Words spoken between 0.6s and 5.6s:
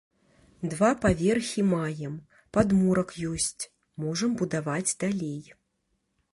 Два паверхі маем, падмурак ёсць, можам будаваць далей.